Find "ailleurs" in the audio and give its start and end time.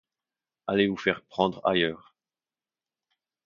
1.63-2.15